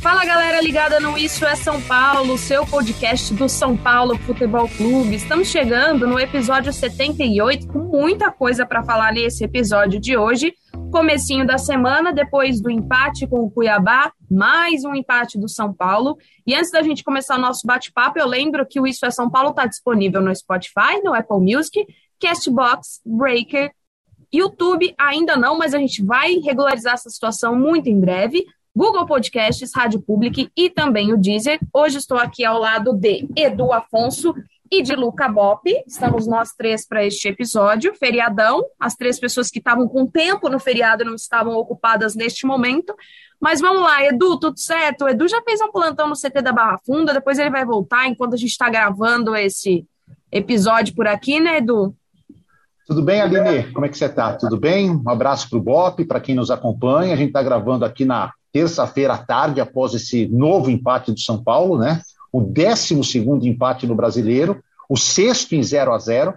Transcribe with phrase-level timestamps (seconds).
[0.00, 5.16] Fala galera ligada no Isso é São Paulo, seu podcast do São Paulo Futebol Clube.
[5.16, 10.54] Estamos chegando no episódio 78 com muita coisa para falar nesse episódio de hoje.
[10.94, 16.16] Comecinho da semana, depois do empate com o Cuiabá, mais um empate do São Paulo.
[16.46, 19.28] E antes da gente começar o nosso bate-papo, eu lembro que o Isso é São
[19.28, 21.84] Paulo está disponível no Spotify, no Apple Music,
[22.20, 23.72] Castbox, Breaker,
[24.32, 28.46] YouTube ainda não, mas a gente vai regularizar essa situação muito em breve.
[28.72, 31.58] Google Podcasts, Rádio Public e também o Deezer.
[31.72, 34.32] Hoje estou aqui ao lado de Edu Afonso
[34.78, 35.62] e de Luca Bop.
[35.86, 37.94] Estamos nós três para este episódio.
[37.94, 38.64] Feriadão.
[38.78, 42.92] As três pessoas que estavam com tempo no feriado não estavam ocupadas neste momento.
[43.40, 45.04] Mas vamos lá, Edu, tudo certo?
[45.04, 48.08] O Edu já fez um plantão no CT da Barra Funda, depois ele vai voltar
[48.08, 49.86] enquanto a gente está gravando esse
[50.32, 51.94] episódio por aqui, né, Edu?
[52.86, 53.70] Tudo bem, Aline?
[53.72, 54.34] Como é que você está?
[54.34, 54.90] Tudo bem?
[54.90, 57.14] Um abraço para o Bop, para quem nos acompanha.
[57.14, 61.42] A gente está gravando aqui na terça-feira à tarde, após esse novo empate do São
[61.42, 62.00] Paulo, né?
[62.34, 66.34] O 12 empate no brasileiro, o sexto em 0 a 0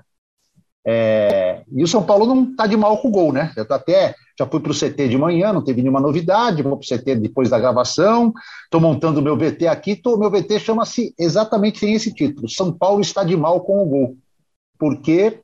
[0.86, 1.64] é...
[1.74, 3.52] E o São Paulo não está de mal com o gol, né?
[3.58, 6.86] Eu até já fui para o CT de manhã, não teve nenhuma novidade, vou para
[6.86, 8.32] o CT depois da gravação,
[8.66, 12.72] estou montando o meu VT aqui, tô, meu VT chama-se exatamente tem esse título: São
[12.72, 14.18] Paulo está de mal com o gol.
[14.78, 15.40] Porque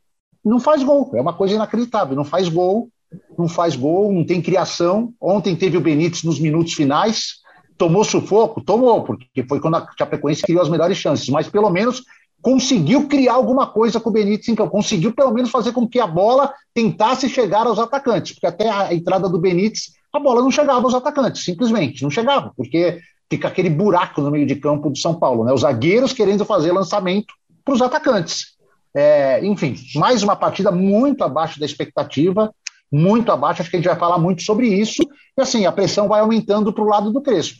[0.45, 2.89] não faz gol, é uma coisa inacreditável, não faz gol,
[3.35, 5.15] não faz gol, não tem criação.
[5.19, 7.41] Ontem teve o Benítez nos minutos finais,
[7.77, 8.61] tomou sufoco?
[8.61, 12.03] Tomou, porque foi quando a Chapecoense criou as melhores chances, mas pelo menos
[12.41, 16.05] conseguiu criar alguma coisa com o Benítez então conseguiu pelo menos fazer com que a
[16.05, 20.83] bola tentasse chegar aos atacantes, porque até a entrada do Benítez, a bola não chegava
[20.83, 25.15] aos atacantes, simplesmente, não chegava, porque fica aquele buraco no meio de campo do São
[25.15, 25.53] Paulo, né?
[25.53, 27.33] Os zagueiros querendo fazer lançamento
[27.63, 28.53] para os atacantes.
[28.95, 32.53] É, enfim, mais uma partida muito abaixo da expectativa,
[32.93, 33.61] muito abaixo.
[33.61, 35.01] Acho que a gente vai falar muito sobre isso.
[35.35, 37.57] E assim, a pressão vai aumentando para o lado do Crespo.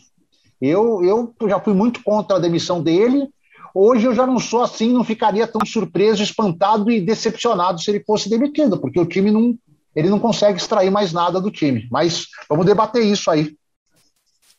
[0.62, 3.28] Eu, eu já fui muito contra a demissão dele.
[3.74, 8.04] Hoje eu já não sou assim, não ficaria tão surpreso, espantado e decepcionado se ele
[8.06, 9.58] fosse demitido, porque o time não,
[9.96, 11.88] ele não consegue extrair mais nada do time.
[11.92, 13.56] Mas vamos debater isso aí.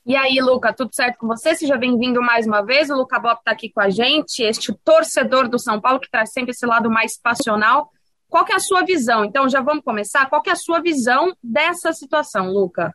[0.05, 1.55] E aí, Luca, tudo certo com você?
[1.55, 2.91] Seja bem-vindo mais uma vez.
[2.91, 6.33] O Luca Bop está aqui com a gente, este torcedor do São Paulo que traz
[6.33, 7.91] sempre esse lado mais passional.
[8.29, 9.25] Qual que é a sua visão?
[9.25, 10.29] Então, já vamos começar.
[10.29, 12.93] Qual que é a sua visão dessa situação, Luca?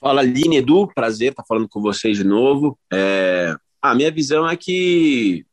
[0.00, 2.78] Fala, Aline, Edu, prazer estar falando com vocês de novo.
[2.92, 3.54] É...
[3.82, 5.44] A minha visão é que,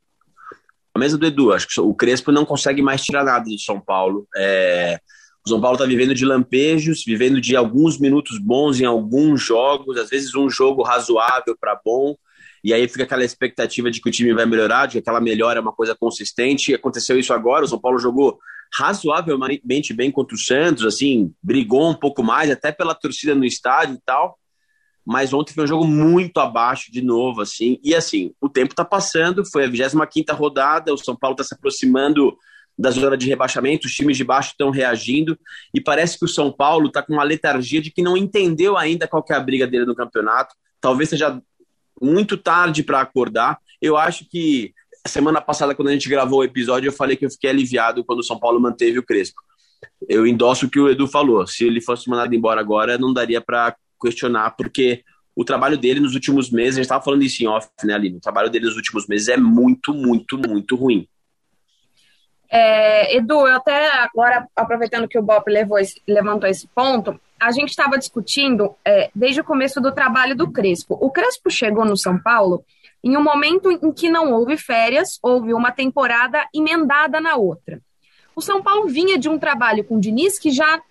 [0.93, 3.79] a mesma do Edu, acho que o Crespo não consegue mais tirar nada de São
[3.79, 4.27] Paulo.
[4.35, 4.99] É...
[5.45, 9.97] O São Paulo está vivendo de lampejos, vivendo de alguns minutos bons em alguns jogos,
[9.97, 12.15] às vezes um jogo razoável para bom,
[12.65, 15.59] e aí fica aquela expectativa de que o time vai melhorar, de que aquela melhora
[15.59, 16.71] é uma coisa consistente.
[16.71, 18.39] E aconteceu isso agora, o São Paulo jogou
[18.73, 23.93] razoavelmente bem contra o Santos, assim, brigou um pouco mais, até pela torcida no estádio
[23.93, 24.39] e tal.
[25.05, 27.79] Mas ontem foi um jogo muito abaixo de novo, assim.
[27.83, 31.53] E assim, o tempo está passando, foi a 25 rodada, o São Paulo está se
[31.53, 32.35] aproximando
[32.75, 35.37] da zona de rebaixamento, os times de baixo estão reagindo
[35.71, 39.07] e parece que o São Paulo está com uma letargia de que não entendeu ainda
[39.07, 40.55] qual é a briga dele no campeonato.
[40.81, 41.39] Talvez seja
[42.01, 43.57] muito tarde para acordar.
[43.81, 44.73] Eu acho que
[45.07, 48.19] semana passada, quando a gente gravou o episódio, eu falei que eu fiquei aliviado quando
[48.19, 49.41] o São Paulo manteve o Crespo.
[50.07, 51.45] Eu endosso o que o Edu falou.
[51.45, 55.03] Se ele fosse mandado embora agora, não daria para questionar, porque
[55.35, 58.17] o trabalho dele nos últimos meses, a gente estava falando isso em off, né, Aline?
[58.17, 61.07] O trabalho dele nos últimos meses é muito, muito, muito ruim.
[62.49, 67.51] É, Edu, eu até agora, aproveitando que o Bob levou esse, levantou esse ponto, a
[67.51, 70.97] gente estava discutindo é, desde o começo do trabalho do Crespo.
[71.01, 72.63] O Crespo chegou no São Paulo
[73.03, 77.79] em um momento em que não houve férias, houve uma temporada emendada na outra.
[78.35, 80.81] O São Paulo vinha de um trabalho com o Diniz que já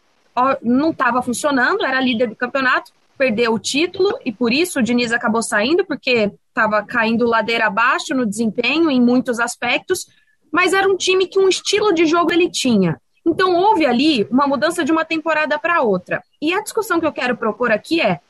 [0.62, 5.12] não estava funcionando, era líder do campeonato, perdeu o título e por isso o Diniz
[5.12, 10.06] acabou saindo, porque estava caindo ladeira abaixo no desempenho em muitos aspectos,
[10.54, 12.96] mas era um time que um estilo de jogo ele tinha.
[13.26, 16.22] Então houve ali uma mudança de uma temporada para outra.
[16.40, 18.20] E a discussão que eu quero propor aqui é: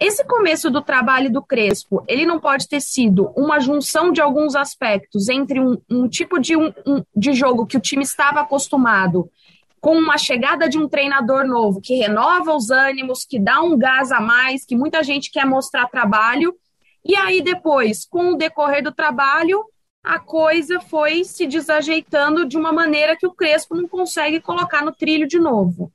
[0.00, 4.56] esse começo do trabalho do Crespo, ele não pode ter sido uma junção de alguns
[4.56, 9.30] aspectos entre um, um tipo de, um, um, de jogo que o time estava acostumado
[9.78, 14.10] com uma chegada de um treinador novo que renova os ânimos, que dá um gás
[14.10, 16.56] a mais, que muita gente quer mostrar trabalho.
[17.04, 19.62] E aí depois, com o decorrer do trabalho,
[20.06, 24.92] a coisa foi se desajeitando de uma maneira que o Crespo não consegue colocar no
[24.92, 25.90] trilho de novo.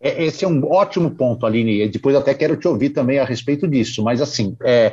[0.00, 1.88] É, esse é um ótimo ponto, Aline.
[1.88, 4.02] Depois até quero te ouvir também a respeito disso.
[4.02, 4.92] Mas assim, é,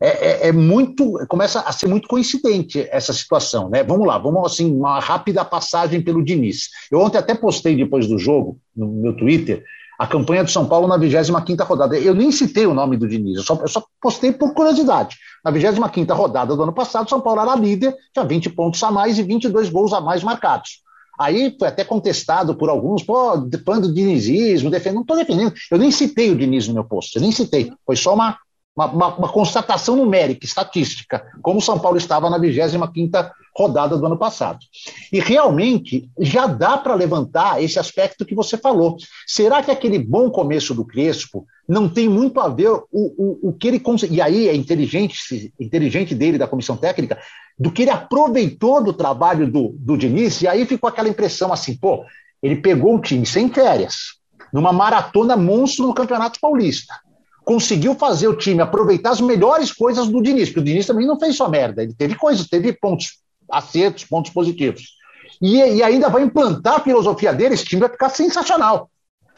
[0.00, 3.82] é, é, é, muito, começa a ser muito coincidente essa situação, né?
[3.82, 6.68] Vamos lá, vamos assim, uma rápida passagem pelo Diniz.
[6.92, 9.64] Eu ontem até postei depois do jogo, no meu Twitter,
[10.02, 11.96] a campanha do São Paulo na 25ª rodada.
[11.96, 15.16] Eu nem citei o nome do Diniz, eu só, eu só postei por curiosidade.
[15.44, 19.16] Na 25ª rodada do ano passado, São Paulo era líder, tinha 20 pontos a mais
[19.16, 20.80] e 22 gols a mais marcados.
[21.20, 25.78] Aí foi até contestado por alguns, pô, falando do dinizismo, defendendo, não estou defendendo, eu
[25.78, 28.36] nem citei o Diniz no meu post, eu nem citei, foi só uma,
[28.74, 34.06] uma, uma, uma, constatação numérica, estatística, como o São Paulo estava na 25ª rodada do
[34.06, 34.58] ano passado.
[35.12, 38.96] E realmente já dá para levantar esse aspecto que você falou.
[39.26, 43.52] Será que aquele bom começo do Crespo não tem muito a ver o, o, o
[43.52, 47.18] que ele conseguiu, e aí é inteligente, inteligente dele, da comissão técnica,
[47.58, 51.76] do que ele aproveitou do trabalho do, do Diniz, e aí ficou aquela impressão assim,
[51.76, 52.04] pô,
[52.42, 54.16] ele pegou o time sem férias,
[54.52, 56.94] numa maratona monstro no Campeonato Paulista
[57.44, 61.18] conseguiu fazer o time aproveitar as melhores coisas do Diniz, porque o Diniz também não
[61.18, 63.18] fez só merda, ele teve coisas, teve pontos,
[63.52, 64.96] acertos, pontos positivos.
[65.40, 68.88] E, e ainda vai implantar a filosofia dele, esse time vai ficar sensacional.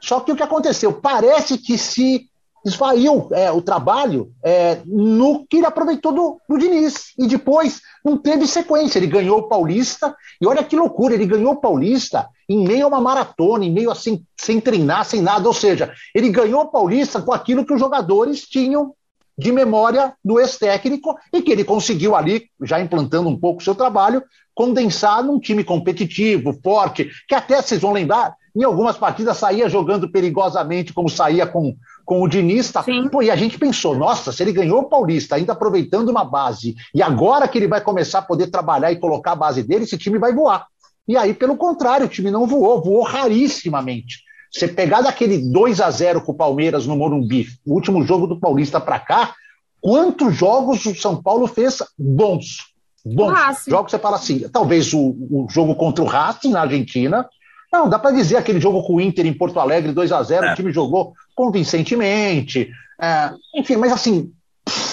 [0.00, 0.92] Só que o que aconteceu?
[0.92, 2.28] Parece que se
[2.64, 7.12] esvaiu é, o trabalho é, no que ele aproveitou do, do Diniz.
[7.18, 8.98] E depois não teve sequência.
[8.98, 12.88] Ele ganhou o Paulista, e olha que loucura, ele ganhou o Paulista em meio a
[12.88, 15.46] uma maratona, em meio assim, sem treinar, sem nada.
[15.46, 18.94] Ou seja, ele ganhou o Paulista com aquilo que os jogadores tinham
[19.36, 23.74] de memória do ex-técnico e que ele conseguiu ali, já implantando um pouco o seu
[23.74, 24.22] trabalho,
[24.54, 30.08] condensar num time competitivo, forte, que até vocês vão lembrar, em algumas partidas saía jogando
[30.08, 32.70] perigosamente, como saía com, com o Diniz.
[32.70, 32.84] Tá?
[33.10, 36.76] Pô, e a gente pensou, nossa, se ele ganhou o Paulista, ainda aproveitando uma base,
[36.94, 39.98] e agora que ele vai começar a poder trabalhar e colocar a base dele, esse
[39.98, 40.66] time vai voar.
[41.06, 44.22] E aí, pelo contrário, o time não voou, voou rarissimamente.
[44.54, 48.38] Você pegar daquele 2 a 0 com o Palmeiras no Morumbi, o último jogo do
[48.38, 49.34] Paulista para cá,
[49.80, 52.72] quantos jogos o São Paulo fez bons?
[53.04, 53.36] Bons.
[53.66, 57.28] Jogos você fala assim, talvez o, o jogo contra o Racing na Argentina,
[57.72, 60.46] não, dá para dizer aquele jogo com o Inter em Porto Alegre, 2 a 0
[60.46, 60.52] é.
[60.52, 62.70] o time jogou convincentemente.
[63.02, 64.32] É, enfim, mas assim.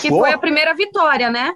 [0.01, 1.53] Que pô, foi a primeira vitória, né?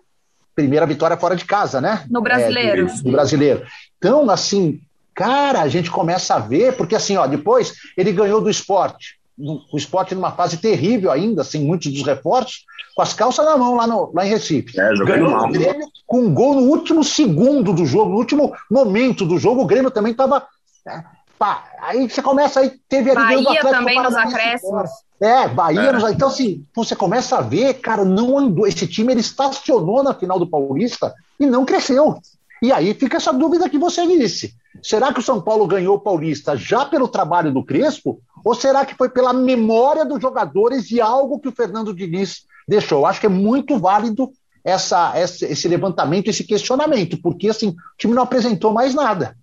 [0.54, 2.06] Primeira vitória fora de casa, né?
[2.07, 2.88] No brasileiro.
[2.88, 3.66] É, no brasileiro.
[3.98, 4.80] Então, assim,
[5.16, 9.18] cara, a gente começa a ver, porque assim, ó, depois ele ganhou do esporte.
[9.38, 12.66] O esporte numa fase terrível ainda, sem assim, muitos dos reforços,
[12.96, 14.80] com as calças na mão lá, no, lá em Recife.
[14.80, 15.48] É, ganhou mal.
[15.48, 19.62] o Grêmio com um gol no último segundo do jogo, no último momento do jogo,
[19.62, 20.45] o Grêmio também estava
[20.86, 21.04] né,
[21.38, 24.90] Pá, aí você começa aí, teve ali Bahia do Atlético também nos acréscimos.
[25.19, 25.92] É, Bahia, é.
[25.92, 30.14] Nos, então assim, você começa a ver, cara, não andou, esse time ele estacionou na
[30.14, 32.19] final do Paulista e não cresceu.
[32.62, 34.56] E aí fica essa dúvida que você disse.
[34.81, 38.19] Será que o São Paulo ganhou o Paulista já pelo trabalho do Crespo?
[38.44, 43.06] Ou será que foi pela memória dos jogadores e algo que o Fernando Diniz deixou?
[43.06, 44.31] Acho que é muito válido
[44.64, 49.35] essa, esse levantamento, esse questionamento, porque assim, o time não apresentou mais nada.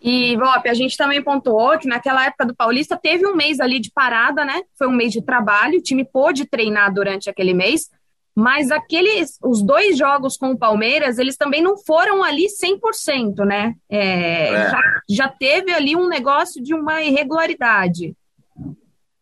[0.00, 3.80] E, Vop, a gente também pontuou que naquela época do Paulista teve um mês ali
[3.80, 4.62] de parada, né?
[4.78, 7.90] Foi um mês de trabalho, o time pôde treinar durante aquele mês,
[8.36, 13.74] mas aqueles, os dois jogos com o Palmeiras, eles também não foram ali 100%, né?
[13.88, 14.70] É, é.
[14.70, 18.14] Já, já teve ali um negócio de uma irregularidade.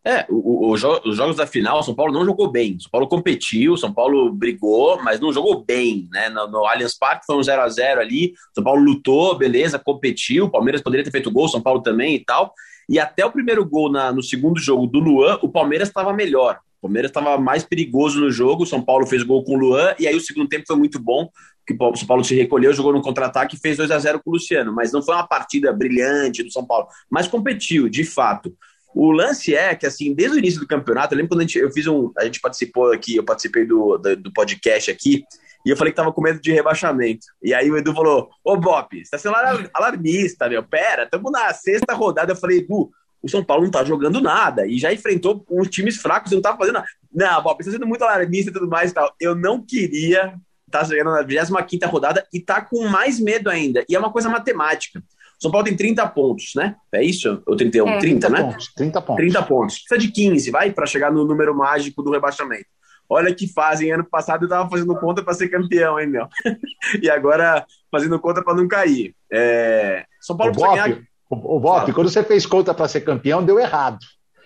[0.03, 2.77] É, o, o, os jogos da final, São Paulo não jogou bem.
[2.77, 6.27] São Paulo competiu, São Paulo brigou, mas não jogou bem, né?
[6.27, 8.33] No, no Allianz Parque foi um 0 a 0 ali.
[8.53, 10.45] São Paulo lutou, beleza, competiu.
[10.45, 12.53] O Palmeiras poderia ter feito gol, São Paulo também e tal.
[12.89, 16.59] E até o primeiro gol na, no segundo jogo do Luan, o Palmeiras estava melhor.
[16.77, 18.63] O Palmeiras estava mais perigoso no jogo.
[18.63, 20.99] O São Paulo fez gol com o Luan, e aí o segundo tempo foi muito
[20.99, 21.29] bom,
[21.65, 24.29] que o São Paulo se recolheu, jogou no contra-ataque e fez 2 a 0 com
[24.29, 24.73] o Luciano.
[24.73, 28.55] Mas não foi uma partida brilhante do São Paulo, mas competiu, de fato.
[28.93, 31.59] O lance é que, assim, desde o início do campeonato, eu lembro quando a gente,
[31.59, 32.13] eu fiz um.
[32.17, 35.25] A gente participou aqui, eu participei do, do, do podcast aqui,
[35.65, 37.25] e eu falei que tava com medo de rebaixamento.
[37.43, 39.35] E aí o Edu falou: Ô Bop, você tá sendo
[39.73, 40.63] alarmista, meu.
[40.63, 42.31] Pera, estamos na sexta rodada.
[42.31, 42.89] Eu falei, Edu,
[43.21, 46.41] o São Paulo não tá jogando nada e já enfrentou uns times fracos e não
[46.41, 46.87] tá fazendo nada.
[47.13, 49.13] Não, Bob, você tá sendo muito alarmista e tudo mais e tal.
[49.19, 50.35] Eu não queria
[50.67, 53.83] estar tá chegando na 25 rodada e tá com mais medo ainda.
[53.89, 54.99] E é uma coisa matemática.
[54.99, 56.75] O São Paulo tem 30 pontos, né?
[56.93, 57.41] É isso?
[57.45, 57.87] Ou 31?
[57.87, 57.97] É.
[57.99, 58.51] 30, 30 né?
[58.51, 59.15] Pontos, 30 pontos.
[59.17, 59.79] 30 pontos.
[59.79, 62.67] Precisa de 15, vai, para chegar no número mágico do rebaixamento.
[63.09, 63.91] Olha que fazem.
[63.91, 66.27] Ano passado eu tava fazendo conta para ser campeão, hein, meu?
[67.01, 69.15] e agora fazendo conta para não cair.
[69.31, 70.05] É...
[70.21, 71.01] São Paulo precisa ganhar.
[71.29, 73.99] O, o Bop, quando você fez conta para ser campeão, deu errado.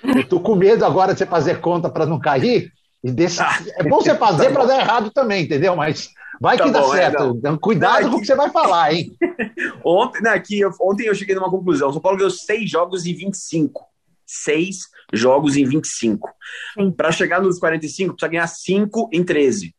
[0.03, 2.71] Eu tô com medo agora de você fazer conta para não cair.
[3.03, 3.41] E desse...
[3.41, 5.75] Ah, é bom você fazer tá para dar errado também, entendeu?
[5.75, 6.09] Mas
[6.39, 7.35] vai tá que dá bom, é, certo.
[7.37, 9.11] Então, cuidado não, com o que você vai falar, hein?
[9.83, 11.89] ontem, né, aqui, ontem eu cheguei numa conclusão.
[11.89, 13.85] O São Paulo ganhou seis jogos em 25.
[14.25, 14.79] Seis
[15.13, 16.29] jogos em 25.
[16.95, 19.73] Para chegar nos 45, precisa ganhar cinco em 13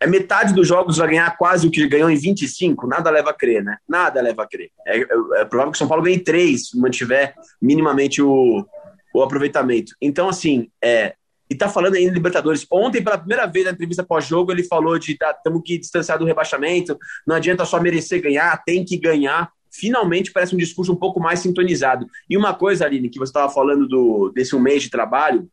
[0.00, 3.34] é metade dos jogos vai ganhar quase o que ganhou em 25, nada leva a
[3.34, 3.78] crer, né?
[3.88, 4.70] Nada leva a crer.
[4.86, 5.04] É, é,
[5.36, 8.64] é provável que o São Paulo ganhe três, mantiver minimamente o,
[9.12, 9.92] o aproveitamento.
[10.00, 11.14] Então, assim, é,
[11.50, 12.66] e tá falando aí em Libertadores.
[12.70, 16.24] Ontem, pela primeira vez na entrevista pós-jogo, ele falou de tá, temos que distanciar do
[16.24, 19.50] rebaixamento, não adianta só merecer ganhar, tem que ganhar.
[19.70, 22.06] Finalmente parece um discurso um pouco mais sintonizado.
[22.28, 25.48] E uma coisa, Aline, que você estava falando do, desse um mês de trabalho,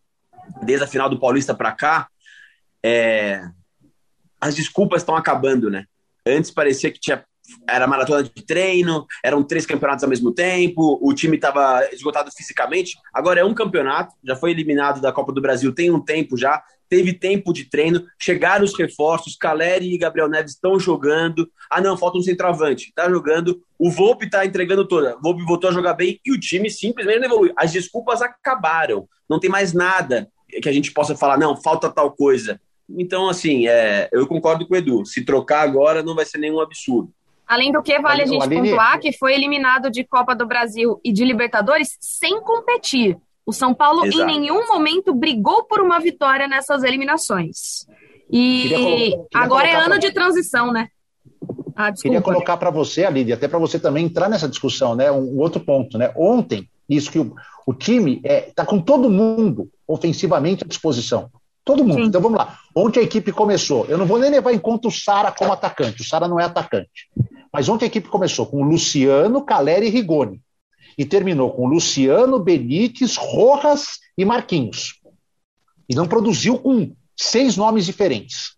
[0.63, 2.07] desde a final do Paulista para cá,
[2.83, 3.41] é,
[4.39, 5.85] as desculpas estão acabando, né?
[6.25, 7.23] Antes parecia que tinha
[7.69, 12.97] era maratona de treino, eram três campeonatos ao mesmo tempo, o time estava esgotado fisicamente.
[13.13, 16.63] Agora é um campeonato, já foi eliminado da Copa do Brasil tem um tempo já,
[16.89, 21.49] teve tempo de treino, chegaram os reforços, Caleri e Gabriel Neves estão jogando.
[21.69, 23.61] Ah, não, falta um centroavante, tá jogando.
[23.77, 25.17] O Volpe tá entregando toda.
[25.17, 27.53] O Volpe voltou a jogar bem e o time simplesmente não evoluiu.
[27.57, 29.07] As desculpas acabaram.
[29.27, 30.29] Não tem mais nada
[30.61, 32.61] que a gente possa falar, não, falta tal coisa.
[32.89, 35.05] Então, assim, é, eu concordo com o Edu.
[35.05, 37.11] Se trocar agora não vai ser nenhum absurdo.
[37.47, 38.69] Além do que, vale a gente Aline...
[38.69, 43.17] pontuar que foi eliminado de Copa do Brasil e de Libertadores sem competir.
[43.45, 44.23] O São Paulo Exato.
[44.23, 47.85] em nenhum momento brigou por uma vitória nessas eliminações.
[48.31, 49.97] E queria queria agora é ano pra...
[49.99, 50.89] de transição, né?
[51.75, 55.11] Ah, queria colocar para você, Aline, até para você também entrar nessa discussão, né?
[55.11, 56.11] Um, outro ponto, né?
[56.15, 57.35] Ontem, isso que o,
[57.67, 61.29] o time está é, tá com todo mundo ofensivamente à disposição.
[61.65, 62.01] Todo mundo.
[62.01, 62.05] Sim.
[62.05, 62.59] Então vamos lá.
[62.75, 63.85] Ontem a equipe começou.
[63.87, 66.03] Eu não vou nem levar em conta o Sara como atacante.
[66.03, 67.09] O Sara não é atacante.
[67.51, 70.39] Mas ontem a equipe começou com Luciano, Caleri e Rigoni.
[70.95, 75.01] E terminou com Luciano, Benítez, Rojas e Marquinhos.
[75.89, 78.55] E não produziu com seis nomes diferentes.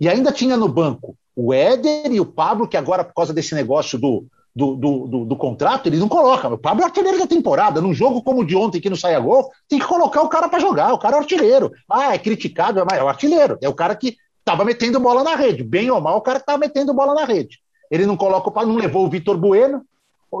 [0.00, 3.54] E ainda tinha no banco o Éder e o Pablo, que agora, por causa desse
[3.54, 6.48] negócio do, do, do, do, do, contrato, ele não coloca.
[6.48, 7.80] O Pablo é artilheiro da temporada.
[7.80, 10.48] Num jogo como o de ontem, que não saia gol, tem que colocar o cara
[10.48, 10.92] para jogar.
[10.92, 11.70] O cara é artilheiro.
[11.88, 13.58] Ah, é criticado, mas é o artilheiro.
[13.62, 15.62] É o cara que estava metendo bola na rede.
[15.62, 17.58] Bem ou mal, o cara que estava metendo bola na rede.
[17.90, 19.82] Ele não coloca o não levou o Vitor Bueno.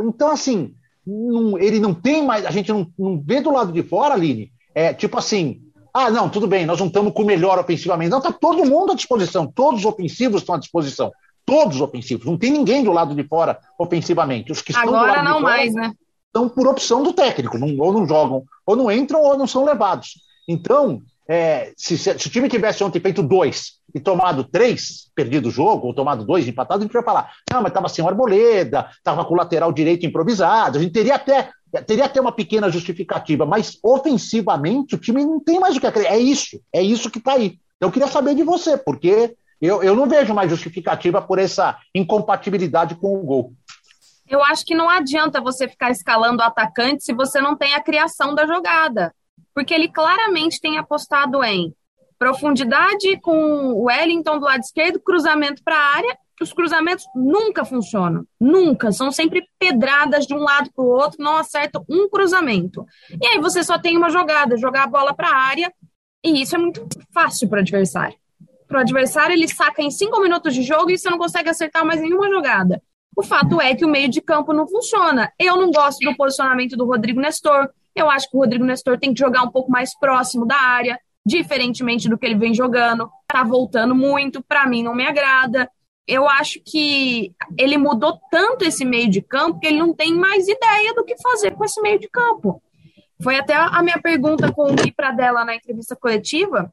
[0.02, 0.74] Então, assim,
[1.06, 2.44] não, ele não tem mais.
[2.44, 4.50] A gente não, não vê do lado de fora, Aline.
[4.74, 5.62] É tipo assim.
[5.94, 8.10] Ah, não, tudo bem, nós não estamos com o melhor ofensivamente.
[8.10, 11.10] Não, está todo mundo à disposição, todos os ofensivos estão à disposição
[11.48, 12.26] todos ofensivos.
[12.26, 14.52] Não tem ninguém do lado de fora ofensivamente.
[14.52, 15.92] Os que estão Agora do lado não de fora mais, né?
[16.26, 19.64] Estão por opção do técnico, não, ou não jogam, ou não entram, ou não são
[19.64, 20.20] levados.
[20.46, 25.50] Então, é, se, se, o time tivesse ontem feito dois e tomado três, perdido o
[25.50, 28.90] jogo, ou tomado dois, empatado, a gente vai falar, não, mas estava sem o Arboleda,
[28.92, 31.48] estava com o lateral direito improvisado, a gente teria até,
[31.86, 36.14] teria até uma pequena justificativa, mas ofensivamente o time não tem mais o que acreditar.
[36.14, 37.58] É isso, é isso que está aí.
[37.78, 41.76] Então, eu queria saber de você, porque eu, eu não vejo mais justificativa por essa
[41.94, 43.52] incompatibilidade com o gol.
[44.28, 47.82] Eu acho que não adianta você ficar escalando o atacante se você não tem a
[47.82, 49.14] criação da jogada.
[49.54, 51.74] Porque ele claramente tem apostado em
[52.18, 56.18] profundidade com o Wellington do lado esquerdo, cruzamento para a área.
[56.40, 58.24] Os cruzamentos nunca funcionam.
[58.38, 58.92] Nunca.
[58.92, 62.86] São sempre pedradas de um lado para o outro, não acertam um cruzamento.
[63.20, 65.72] E aí você só tem uma jogada, jogar a bola para a área.
[66.22, 68.16] E isso é muito fácil para o adversário
[68.68, 71.84] para o adversário, ele saca em cinco minutos de jogo e você não consegue acertar
[71.84, 72.82] mais nenhuma jogada.
[73.16, 75.32] O fato é que o meio de campo não funciona.
[75.38, 77.68] Eu não gosto do posicionamento do Rodrigo Nestor.
[77.96, 81.00] Eu acho que o Rodrigo Nestor tem que jogar um pouco mais próximo da área,
[81.26, 83.10] diferentemente do que ele vem jogando.
[83.26, 85.68] Tá voltando muito, para mim não me agrada.
[86.06, 90.46] Eu acho que ele mudou tanto esse meio de campo que ele não tem mais
[90.46, 92.62] ideia do que fazer com esse meio de campo.
[93.20, 96.72] Foi até a minha pergunta com o Gui Pradella na entrevista coletiva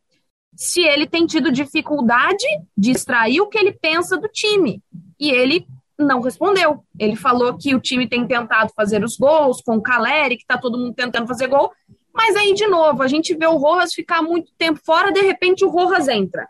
[0.56, 2.46] se ele tem tido dificuldade
[2.78, 4.82] de extrair o que ele pensa do time.
[5.20, 6.84] E ele não respondeu.
[6.98, 10.58] Ele falou que o time tem tentado fazer os gols com o Caleri, que está
[10.58, 11.72] todo mundo tentando fazer gol.
[12.14, 15.66] Mas aí, de novo, a gente vê o Rojas ficar muito tempo fora, de repente
[15.66, 16.48] o Rojas entra.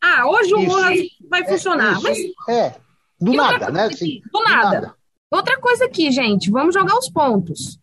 [0.00, 0.98] Ah, hoje o isso, Rojas
[1.30, 1.92] vai é, funcionar.
[1.92, 2.18] Isso, mas...
[2.48, 2.74] É,
[3.18, 3.86] do nada, né?
[3.86, 4.68] Aqui, do, nada.
[4.68, 4.94] do nada.
[5.30, 7.78] Outra coisa aqui, gente, vamos jogar os pontos.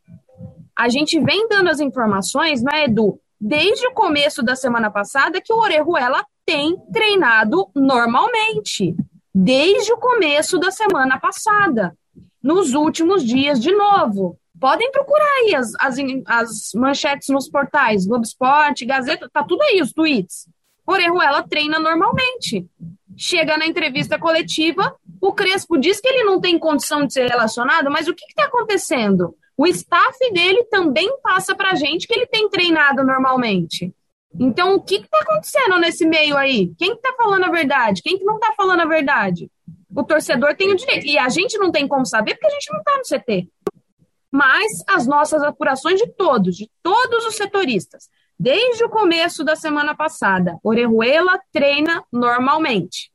[0.76, 5.52] a gente vem dando as informações, né, Edu, desde o começo da semana passada que
[5.52, 8.96] o Orejuela tem treinado normalmente.
[9.36, 11.94] Desde o começo da semana passada.
[12.42, 14.40] Nos últimos dias, de novo.
[14.58, 19.82] Podem procurar aí as, as, as manchetes nos portais, Globo Esporte, Gazeta, tá tudo aí,
[19.82, 20.48] os tweets.
[20.88, 22.66] Orejuela treina normalmente.
[23.18, 27.92] Chega na entrevista coletiva, o Crespo diz que ele não tem condição de ser relacionado,
[27.92, 29.36] mas o que está acontecendo?
[29.58, 33.94] O staff dele também passa para a gente que ele tem treinado normalmente.
[34.40, 36.74] Então, o que está acontecendo nesse meio aí?
[36.78, 38.02] Quem está falando a verdade?
[38.02, 39.50] Quem que não está falando a verdade?
[39.96, 41.06] O torcedor tem o direito.
[41.06, 43.48] E a gente não tem como saber porque a gente não está no CT
[44.34, 49.96] mas as nossas apurações de todos, de todos os setoristas, desde o começo da semana
[49.96, 53.12] passada, Orejuela treina normalmente.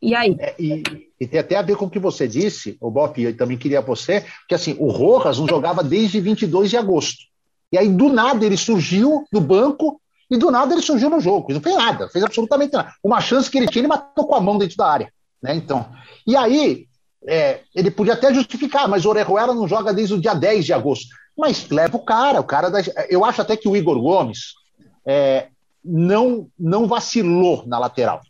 [0.00, 0.34] E aí?
[0.38, 0.82] É, e,
[1.20, 3.80] e, tem até a ver com o que você disse, o Bop, eu também queria
[3.80, 7.24] você, que assim, o Rojas não jogava desde 22 de agosto.
[7.72, 11.52] E aí, do nada, ele surgiu do banco e do nada ele surgiu no jogo.
[11.52, 12.92] Não fez nada, fez absolutamente nada.
[13.02, 15.12] Uma chance que ele tinha, ele matou com a mão dentro da área.
[15.42, 15.54] Né?
[15.54, 15.86] Então,
[16.26, 16.86] e aí,
[17.26, 20.72] é, ele podia até justificar, mas o Orejuela não joga desde o dia 10 de
[20.72, 21.08] agosto.
[21.36, 24.54] Mas leva o cara, o cara da, Eu acho até que o Igor Gomes
[25.04, 25.48] é,
[25.84, 28.20] não, não vacilou na lateral.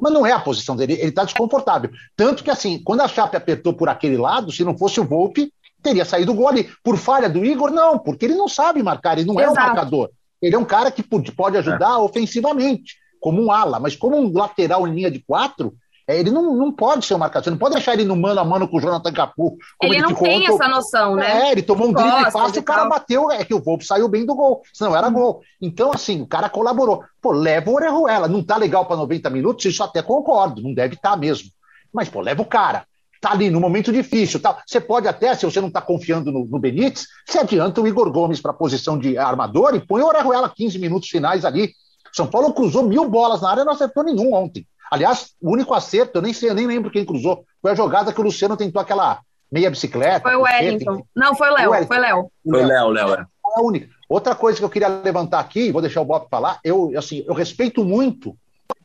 [0.00, 1.90] Mas não é a posição dele, ele está desconfortável.
[2.16, 5.52] Tanto que, assim, quando a Chape apertou por aquele lado, se não fosse o Volpe,
[5.82, 6.68] teria saído o gol ali.
[6.82, 9.58] Por falha do Igor, não, porque ele não sabe marcar, ele não Exato.
[9.58, 10.10] é um marcador.
[10.42, 11.96] Ele é um cara que pode ajudar é.
[11.96, 15.74] ofensivamente, como um ala, mas como um lateral em linha de quatro,
[16.08, 18.40] é, ele não, não pode ser um marcador, você não pode deixar ele no mano
[18.40, 19.56] a mano com o Jonathan Capu.
[19.82, 21.48] Ele, ele, não tem ontem, essa noção, né?
[21.48, 22.90] É, ele tomou um drible fácil e o cara tal.
[22.90, 25.40] bateu, é que o Volpe saiu bem do gol, senão era gol.
[25.60, 27.02] Então, assim, o cara colaborou.
[27.20, 30.94] Pô, leva o Orejuela, não tá legal para 90 minutos, isso até concordo, não deve
[30.94, 31.50] estar tá mesmo.
[31.92, 32.84] Mas, pô, leva o cara.
[33.20, 34.62] Tá ali no momento difícil, tá?
[34.64, 38.12] Você pode até, se você não tá confiando no, no Benítez, você adianta o Igor
[38.12, 41.72] Gomes para a posição de armador e põe o Orejuela 15 minutos finais ali.
[42.12, 44.66] São Paulo cruzou mil bolas na área e não acertou nenhum ontem.
[44.90, 48.12] Aliás, o único acerto, eu nem sei, eu nem lembro quem cruzou, foi a jogada
[48.12, 49.20] que o Luciano tentou aquela
[49.50, 50.20] meia bicicleta.
[50.20, 51.04] Foi o Wellington.
[51.14, 51.86] Não, foi o Léo.
[51.86, 52.30] Foi o Léo.
[52.48, 53.14] Foi o Léo, Léo.
[53.14, 53.26] É.
[53.56, 53.88] a única.
[54.08, 57.34] Outra coisa que eu queria levantar aqui, vou deixar o Bob falar, eu, assim, eu
[57.34, 58.36] respeito muito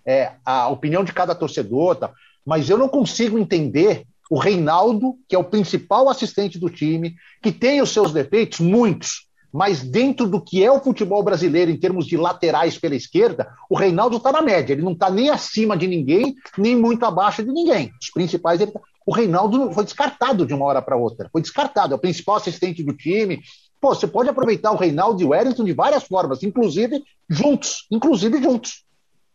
[0.06, 2.12] é, a opinião de cada torcedor, tá,
[2.46, 7.52] mas eu não consigo entender o Reinaldo, que é o principal assistente do time, que
[7.52, 12.06] tem os seus defeitos, muitos, mas dentro do que é o futebol brasileiro em termos
[12.06, 14.74] de laterais pela esquerda, o Reinaldo está na média.
[14.74, 17.92] Ele não está nem acima de ninguém, nem muito abaixo de ninguém.
[18.02, 18.62] Os principais.
[18.62, 18.80] Ele tá...
[19.06, 21.30] O Reinaldo foi descartado de uma hora para outra.
[21.32, 21.94] Foi descartado.
[21.94, 23.42] É o principal assistente do time.
[23.80, 27.88] Pô, você pode aproveitar o Reinaldo e o Wellington de várias formas, inclusive juntos.
[27.92, 28.86] Inclusive juntos.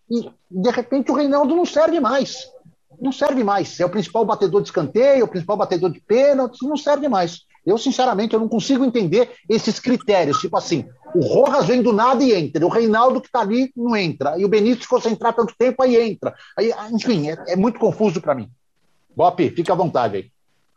[0.08, 2.48] E, de repente, o Reinaldo não serve mais.
[3.00, 3.78] Não serve mais.
[3.80, 7.40] É o principal batedor de escanteio, o principal batedor de pênaltis, não serve mais.
[7.66, 10.38] Eu, sinceramente, eu não consigo entender esses critérios.
[10.38, 12.64] Tipo assim, o Rojas vem do nada e entra.
[12.64, 14.38] O Reinaldo que está ali não entra.
[14.38, 16.32] E o Benítez, se fosse entrar tanto tempo, aí entra.
[16.56, 18.48] Aí, enfim, é, é muito confuso para mim.
[19.16, 20.30] Bop, fica à vontade aí.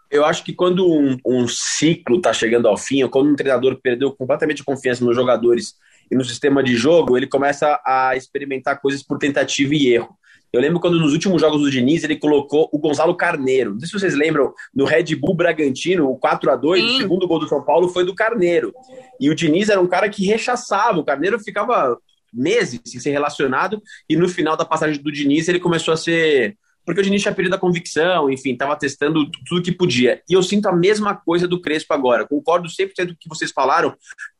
[0.09, 3.79] Eu acho que quando um, um ciclo está chegando ao fim, ou quando um treinador
[3.79, 5.75] perdeu completamente a confiança nos jogadores
[6.09, 10.17] e no sistema de jogo, ele começa a experimentar coisas por tentativa e erro.
[10.51, 13.73] Eu lembro quando nos últimos jogos do Diniz ele colocou o Gonzalo Carneiro.
[13.73, 17.27] Não sei se vocês lembram, no Red Bull Bragantino, o 4 a 2 o segundo
[17.27, 18.73] gol do São Paulo foi do Carneiro.
[19.19, 20.99] E o Diniz era um cara que rechaçava.
[20.99, 21.97] O Carneiro ficava
[22.33, 26.55] meses sem ser relacionado e no final da passagem do Diniz ele começou a ser
[26.85, 30.23] porque o Diniz tinha perdido a convicção, enfim, estava testando tudo que podia.
[30.27, 32.27] E eu sinto a mesma coisa do Crespo agora.
[32.27, 33.95] Concordo 100% com o que vocês falaram.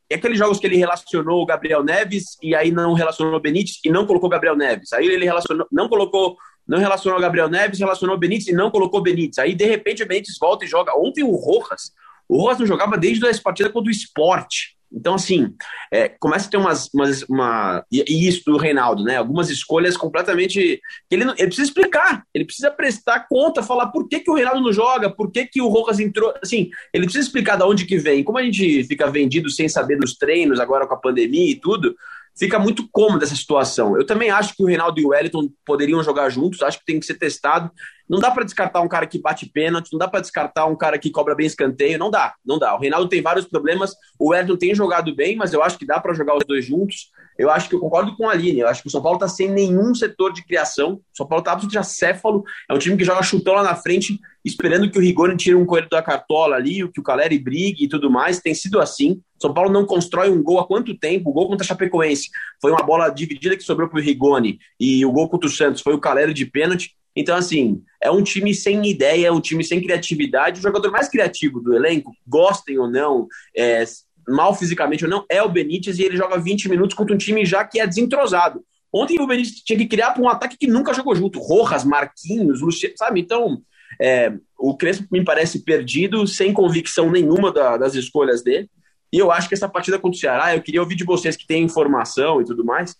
[0.10, 3.80] E aqueles jogos que ele relacionou o Gabriel Neves e aí não relacionou o Benítez
[3.86, 4.92] e não colocou o Gabriel Neves.
[4.92, 6.36] Aí ele relacionou, não colocou,
[6.68, 9.38] não relacionou o Gabriel Neves, relacionou o Benítez e não colocou o Benítez.
[9.38, 10.98] Aí de repente o Benítez volta e joga.
[10.98, 11.92] Ontem o Rojas,
[12.28, 14.79] o Rojas não jogava desde a partida contra o Esporte.
[14.92, 15.54] Então, assim,
[15.92, 16.90] é, começa a ter umas.
[16.94, 19.18] umas uma, e, isso do Reinaldo, né?
[19.18, 20.82] Algumas escolhas completamente.
[21.10, 24.74] Ele, ele precisa explicar, ele precisa prestar conta, falar por que, que o Reinaldo não
[24.74, 26.34] joga, por que, que o Rojas entrou.
[26.42, 28.24] Assim, ele precisa explicar de onde que vem.
[28.24, 31.96] Como a gente fica vendido sem saber dos treinos, agora com a pandemia e tudo,
[32.38, 33.98] fica muito cômoda essa situação.
[33.98, 37.00] Eu também acho que o Reinaldo e o Wellington poderiam jogar juntos, acho que tem
[37.00, 37.70] que ser testado.
[38.10, 40.98] Não dá para descartar um cara que bate pênalti, não dá para descartar um cara
[40.98, 42.76] que cobra bem escanteio, não dá, não dá.
[42.76, 46.00] O Reinaldo tem vários problemas, o Wellington tem jogado bem, mas eu acho que dá
[46.00, 47.12] para jogar os dois juntos.
[47.38, 49.28] Eu acho que eu concordo com a Aline, eu acho que o São Paulo está
[49.28, 50.96] sem nenhum setor de criação.
[50.96, 54.20] O São Paulo está absolutamente acéfalo, é um time que joga chutão lá na frente,
[54.44, 57.88] esperando que o Rigoni tire um coelho da cartola ali, que o Caleri brigue e
[57.88, 58.40] tudo mais.
[58.40, 59.22] Tem sido assim.
[59.42, 61.30] São Paulo não constrói um gol há quanto tempo?
[61.30, 62.30] O gol contra a Chapecoense
[62.62, 65.82] foi uma bola dividida que sobrou para o Rigoni e o gol contra o Santos
[65.82, 66.98] foi o Caleri de pênalti.
[67.16, 70.60] Então, assim, é um time sem ideia, é um time sem criatividade.
[70.60, 73.84] O jogador mais criativo do elenco, gostem ou não, é,
[74.28, 77.46] mal fisicamente ou não, é o Benítez e ele joga 20 minutos contra um time
[77.46, 78.64] já que é desentrosado.
[78.94, 81.40] Ontem o Benítez tinha que criar para um ataque que nunca jogou junto.
[81.40, 83.20] Rojas, Marquinhos, Luciano, sabe?
[83.20, 83.62] Então,
[84.02, 88.70] é, o Crespo me parece perdido, sem convicção nenhuma da, das escolhas dele.
[89.12, 91.48] E eu acho que essa partida contra o Ceará, eu queria ouvir de vocês que
[91.48, 92.96] têm informação e tudo mais.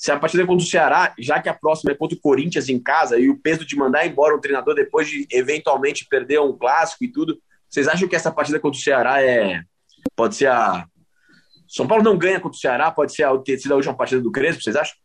[0.00, 2.78] Se a partida contra o Ceará, já que a próxima é contra o Corinthians em
[2.82, 7.04] casa, e o peso de mandar embora um treinador depois de eventualmente perder um clássico
[7.04, 9.60] e tudo, vocês acham que essa partida contra o Ceará é.
[10.16, 10.86] Pode ser a.
[11.68, 14.22] São Paulo não ganha contra o Ceará, pode ser a, ter sido a última partida
[14.22, 14.96] do Crespo, vocês acham?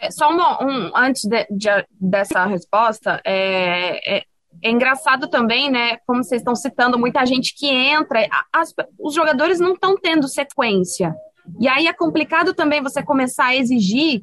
[0.00, 4.24] É, só um, antes de, de, dessa resposta, é, é,
[4.62, 5.96] é, engraçado também, né?
[6.06, 11.12] Como vocês estão citando, muita gente que entra, as, os jogadores não estão tendo sequência.
[11.58, 14.22] E aí é complicado também você começar a exigir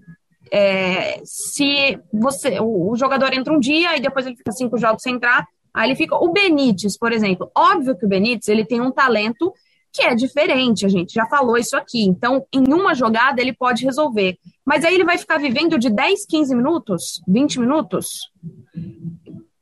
[0.52, 5.02] é, se você o, o, jogador entra um dia e depois ele fica cinco jogos
[5.02, 6.16] sem entrar, aí ele fica.
[6.16, 9.54] O Benítez, por exemplo, óbvio que o Benítez ele tem um talento
[9.92, 12.04] que é diferente, a gente já falou isso aqui.
[12.04, 14.38] Então, em uma jogada ele pode resolver.
[14.66, 18.32] Mas aí ele vai ficar vivendo de 10, 15 minutos, 20 minutos?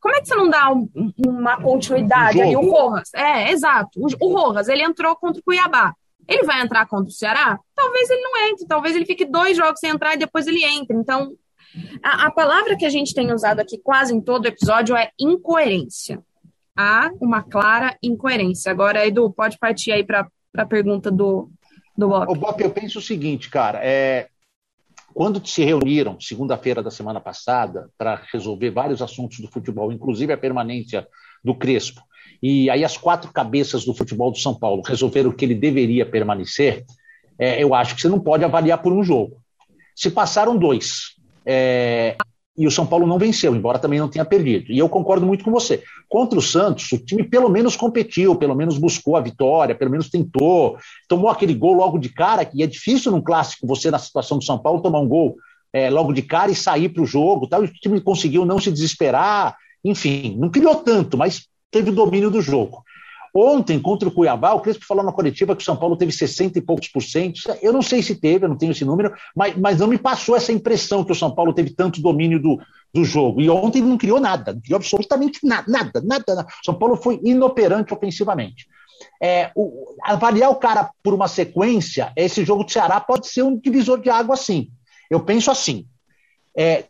[0.00, 0.88] Como é que você não dá um,
[1.26, 2.56] uma continuidade ali?
[2.56, 4.00] O Rojas, é, exato.
[4.00, 5.94] O, o Rojas, ele entrou contra o Cuiabá.
[6.28, 7.58] Ele vai entrar contra o Ceará?
[7.74, 10.96] Talvez ele não entre, talvez ele fique dois jogos sem entrar e depois ele entre.
[10.96, 11.32] Então,
[12.02, 16.22] a, a palavra que a gente tem usado aqui quase em todo episódio é incoerência.
[16.76, 18.70] Há uma clara incoerência.
[18.70, 21.50] Agora, Edu, pode partir aí para a pergunta do,
[21.96, 22.32] do Bop.
[22.32, 24.28] O Bop, eu penso o seguinte, cara, é,
[25.12, 30.38] quando se reuniram, segunda-feira da semana passada, para resolver vários assuntos do futebol, inclusive a
[30.38, 31.06] permanência
[31.44, 32.00] do Crespo,
[32.42, 36.84] e aí as quatro cabeças do futebol do São Paulo resolveram que ele deveria permanecer,
[37.38, 39.36] é, eu acho que você não pode avaliar por um jogo.
[39.94, 41.14] Se passaram dois,
[41.46, 42.16] é,
[42.56, 44.70] e o São Paulo não venceu, embora também não tenha perdido.
[44.70, 45.82] E eu concordo muito com você.
[46.08, 50.10] Contra o Santos, o time pelo menos competiu, pelo menos buscou a vitória, pelo menos
[50.10, 50.76] tentou,
[51.08, 54.44] tomou aquele gol logo de cara, que é difícil num clássico você, na situação do
[54.44, 55.36] São Paulo, tomar um gol
[55.72, 57.46] é, logo de cara e sair para o jogo.
[57.46, 57.62] Tal.
[57.62, 62.40] O time conseguiu não se desesperar, enfim, não criou tanto, mas teve o domínio do
[62.40, 62.84] jogo.
[63.34, 66.58] Ontem, contra o Cuiabá, o Crespo falou na coletiva que o São Paulo teve 60
[66.58, 67.40] e poucos por cento.
[67.62, 70.36] Eu não sei se teve, eu não tenho esse número, mas, mas não me passou
[70.36, 72.60] essa impressão que o São Paulo teve tanto domínio do,
[72.92, 73.40] do jogo.
[73.40, 76.46] E ontem não criou nada, não criou absolutamente nada, nada, nada.
[76.62, 78.66] O São Paulo foi inoperante ofensivamente.
[79.20, 83.58] É, o, avaliar o cara por uma sequência, esse jogo do Ceará pode ser um
[83.58, 84.68] divisor de água, sim.
[85.10, 85.86] Eu penso assim.
[86.54, 86.84] É,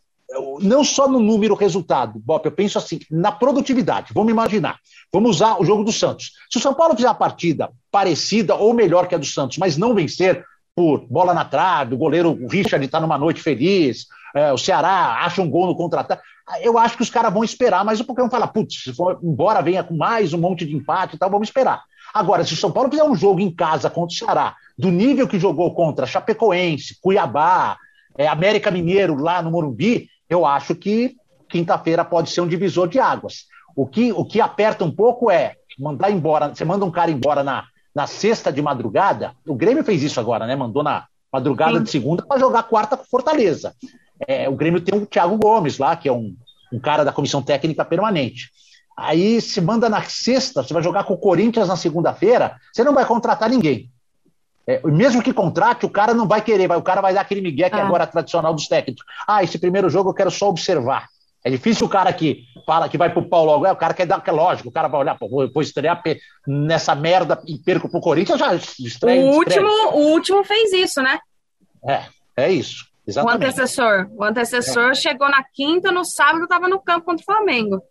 [0.61, 4.13] não só no número resultado, Bob, eu penso assim, na produtividade.
[4.13, 4.79] Vamos imaginar.
[5.11, 6.31] Vamos usar o jogo do Santos.
[6.49, 9.77] Se o São Paulo fizer a partida parecida ou melhor que a do Santos, mas
[9.77, 10.43] não vencer
[10.75, 15.41] por bola na trave, o goleiro Richard está numa noite feliz, é, o Ceará acha
[15.41, 16.23] um gol no contra-ataque,
[16.61, 18.91] eu acho que os caras vão esperar, mas o Pokémon fala, putz,
[19.21, 21.83] embora venha com mais um monte de empate e tal, vamos esperar.
[22.13, 25.27] Agora, se o São Paulo fizer um jogo em casa contra o Ceará, do nível
[25.27, 27.77] que jogou contra Chapecoense, Cuiabá,
[28.17, 31.15] é, América Mineiro lá no Morumbi, eu acho que
[31.49, 33.45] quinta-feira pode ser um divisor de águas.
[33.75, 37.43] O que, o que aperta um pouco é mandar embora, você manda um cara embora
[37.43, 40.55] na, na sexta de madrugada, o Grêmio fez isso agora, né?
[40.55, 41.83] Mandou na madrugada Sim.
[41.83, 43.75] de segunda para jogar quarta com Fortaleza.
[44.27, 46.35] É, o Grêmio tem o Thiago Gomes lá, que é um,
[46.71, 48.51] um cara da comissão técnica permanente.
[48.95, 52.93] Aí se manda na sexta, você vai jogar com o Corinthians na segunda-feira, você não
[52.93, 53.89] vai contratar ninguém.
[54.65, 57.41] É, mesmo que contrate, o cara não vai querer, vai, o cara vai dar aquele
[57.41, 57.81] migué que é.
[57.81, 59.03] agora é tradicional dos técnicos.
[59.27, 61.07] Ah, esse primeiro jogo eu quero só observar.
[61.43, 64.05] É difícil o cara que fala que vai pro Paulo logo, é, o cara quer
[64.05, 66.01] dar, que é lógico, o cara vai olhar, pô, vou, vou estrear
[66.47, 69.21] nessa merda e perco pro Corinthians, já estreia.
[69.21, 71.19] O último, o último fez isso, né?
[71.85, 72.05] É,
[72.37, 72.85] é isso.
[73.05, 73.43] Exatamente.
[73.43, 74.07] O antecessor.
[74.11, 74.95] O antecessor é.
[74.95, 77.83] chegou na quinta, no sábado estava no campo contra o Flamengo.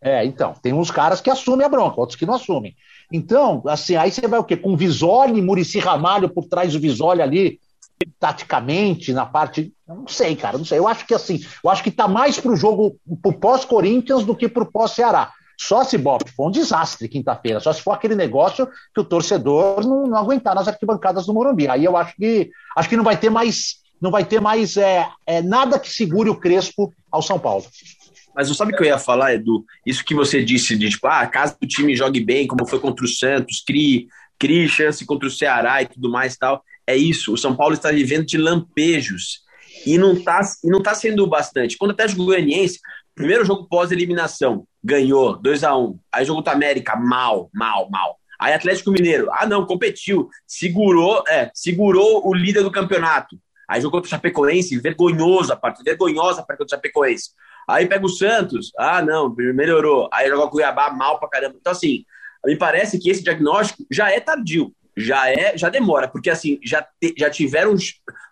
[0.00, 2.74] É, então, tem uns caras que assumem a bronca, outros que não assumem.
[3.12, 4.56] Então, assim, aí você vai o quê?
[4.56, 7.60] Com Visoli, Murici Ramalho por trás do Visoli ali,
[8.18, 9.72] taticamente, na parte.
[9.86, 10.78] não sei, cara, não sei.
[10.78, 14.48] Eu acho que assim, eu acho que tá mais pro jogo pro pós-Corinthians do que
[14.48, 15.32] pro pós-Ceará.
[15.58, 19.86] Só se Bob foi um desastre quinta-feira, só se for aquele negócio que o torcedor
[19.86, 21.66] não, não, aguentar nas arquibancadas do Morumbi.
[21.66, 25.08] Aí eu acho que acho que não vai ter mais, não vai ter mais é,
[25.26, 27.64] é, nada que segure o Crespo ao São Paulo.
[28.36, 29.64] Mas não sabe o que eu ia falar, Edu?
[29.86, 33.02] Isso que você disse de, tipo, ah, caso o time jogue bem, como foi contra
[33.02, 36.62] o Santos, crie, crie chance contra o Ceará e tudo mais e tal.
[36.86, 39.40] É isso, o São Paulo está vivendo de lampejos
[39.86, 41.78] e não está e não tá sendo bastante.
[41.78, 42.78] Quando até o Goianiense,
[43.14, 45.98] primeiro jogo pós-eliminação, ganhou 2 a 1 um.
[46.12, 48.18] Aí jogo do América, mal, mal, mal.
[48.38, 53.38] Aí Atlético Mineiro, ah não, competiu, segurou, é, segurou o líder do campeonato.
[53.68, 57.30] Aí jogou contra o Chapecoense, vergonhoso a partida, vergonhosa a partida do Chapecoense.
[57.68, 60.08] Aí pega o Santos, ah, não, melhorou.
[60.12, 61.56] Aí joga o Cuiabá mal pra caramba.
[61.60, 62.04] Então, assim,
[62.44, 66.82] me parece que esse diagnóstico já é tardio, já é, já demora, porque assim, já,
[66.82, 67.74] te, já tiveram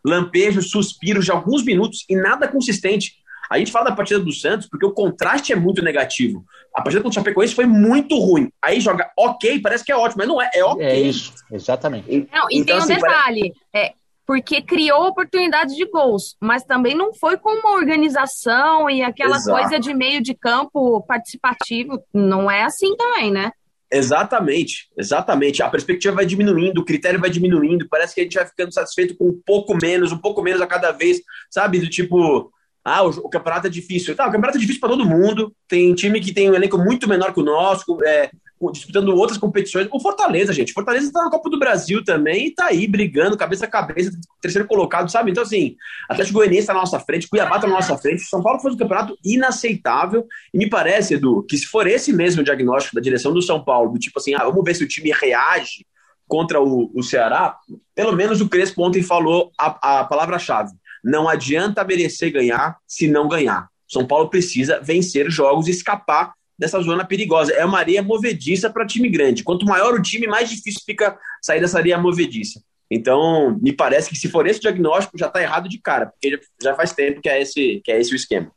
[0.05, 3.17] lampejos, suspiros de alguns minutos e nada consistente.
[3.51, 6.45] A gente fala da partida do Santos porque o contraste é muito negativo.
[6.75, 8.51] A partida contra o Chapecoense foi muito ruim.
[8.63, 10.87] Aí joga ok, parece que é ótimo, mas não é, é ok.
[10.87, 12.29] É isso, exatamente.
[12.33, 13.93] Não, e então, tem um assim, detalhe, parece...
[13.93, 13.95] é,
[14.27, 19.59] porque criou oportunidades de gols, mas também não foi com uma organização e aquela Exato.
[19.59, 22.03] coisa de meio de campo participativo.
[22.13, 23.53] Não é assim também, né?
[23.93, 25.63] Exatamente, exatamente.
[25.63, 29.17] A perspectiva vai diminuindo, o critério vai diminuindo, parece que a gente vai ficando satisfeito
[29.17, 31.79] com um pouco menos, um pouco menos a cada vez, sabe?
[31.79, 32.51] Do tipo,
[32.85, 34.17] ah, o, o campeonato é difícil.
[34.17, 35.55] Tá, o campeonato é difícil para todo mundo.
[35.69, 38.31] Tem time que tem um elenco muito menor que o nosso, é,
[38.73, 39.89] disputando outras competições.
[39.93, 40.73] O Fortaleza, gente.
[40.73, 44.67] Fortaleza está na Copa do Brasil também e tá aí brigando, cabeça a cabeça, terceiro
[44.67, 45.31] colocado, sabe?
[45.31, 45.77] Então, assim,
[46.09, 48.23] Atlético Goianiense está na nossa frente, Cuiabá está na nossa frente.
[48.23, 50.27] São Paulo fez um campeonato inaceitável.
[50.53, 53.93] E me parece, Edu, que se for esse mesmo diagnóstico da direção do São Paulo,
[53.93, 55.87] do tipo assim, ah, vamos ver se o time reage
[56.27, 57.57] contra o, o Ceará,
[57.95, 60.73] pelo menos o Crespo ontem falou a, a palavra-chave.
[61.03, 63.69] Não adianta merecer ganhar se não ganhar.
[63.87, 67.53] São Paulo precisa vencer jogos e escapar dessa zona perigosa.
[67.53, 69.45] É uma areia movediça para time grande.
[69.45, 72.63] Quanto maior o time, mais difícil fica sair dessa areia movediça.
[72.91, 76.75] Então, me parece que se for esse diagnóstico, já está errado de cara, porque já
[76.75, 78.53] faz tempo que é esse, que é esse o esquema.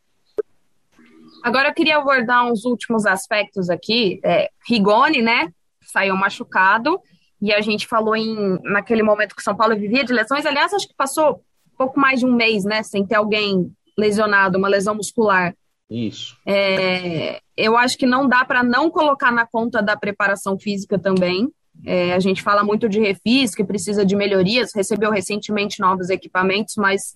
[1.43, 4.19] Agora eu queria abordar uns últimos aspectos aqui.
[4.23, 5.49] É, Rigoni, né,
[5.81, 6.99] saiu machucado,
[7.41, 10.45] e a gente falou em naquele momento que São Paulo vivia de lesões.
[10.45, 11.41] Aliás, acho que passou
[11.77, 15.55] pouco mais de um mês, né, sem ter alguém lesionado, uma lesão muscular.
[15.89, 16.37] Isso.
[16.45, 21.47] É, eu acho que não dá para não colocar na conta da preparação física também.
[21.85, 26.75] É, a gente fala muito de refis, que precisa de melhorias, recebeu recentemente novos equipamentos,
[26.75, 27.15] mas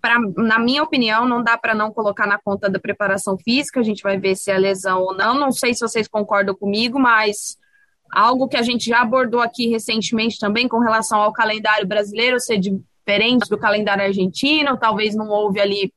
[0.00, 3.80] pra, na minha opinião, não dá para não colocar na conta da preparação física.
[3.80, 5.38] A gente vai ver se é lesão ou não.
[5.38, 7.56] Não sei se vocês concordam comigo, mas
[8.12, 12.58] algo que a gente já abordou aqui recentemente também com relação ao calendário brasileiro ser
[12.58, 15.92] diferente do calendário argentino, talvez não houve ali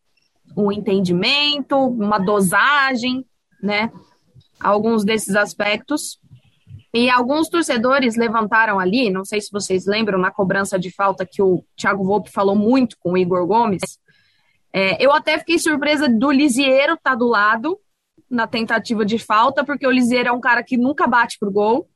[0.58, 3.24] um entendimento, uma dosagem,
[3.62, 3.92] né?
[4.60, 6.20] Alguns desses aspectos.
[6.94, 11.42] E alguns torcedores levantaram ali, não sei se vocês lembram, na cobrança de falta que
[11.44, 14.00] o Thiago Volpe falou muito com o Igor Gomes.
[14.74, 17.80] É, eu até fiquei surpresa do Lisieiro estar tá do lado
[18.30, 21.88] na tentativa de falta, porque o Lisieiro é um cara que nunca bate pro gol.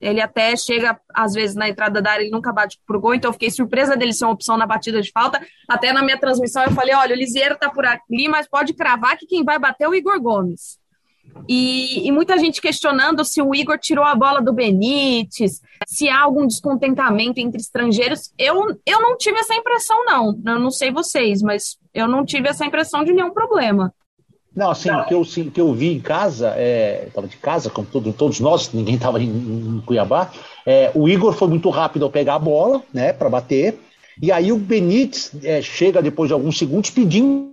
[0.00, 3.30] Ele até chega, às vezes, na entrada da área, ele nunca bate pro gol, então
[3.30, 5.44] eu fiquei surpresa dele ser uma opção na batida de falta.
[5.68, 9.16] Até na minha transmissão eu falei: olha, o Lisieiro tá por ali, mas pode cravar
[9.16, 10.78] que quem vai bater é o Igor Gomes.
[11.48, 16.20] E, e, muita gente questionando se o Igor tirou a bola do Benítez, se há
[16.20, 18.32] algum descontentamento entre estrangeiros.
[18.38, 20.40] Eu, eu não tive essa impressão, não.
[20.44, 23.92] Eu não sei vocês, mas eu não tive essa impressão de nenhum problema.
[24.58, 26.48] Não, assim, o que eu, assim, que eu vi em casa,
[27.06, 30.32] estava é, de casa, como todo, todos nós, ninguém estava em, em, Cuiabá,
[30.66, 33.78] é, o Igor foi muito rápido ao pegar a bola, né, para bater,
[34.20, 37.52] e aí o Benítez é, chega depois de alguns segundos pedindo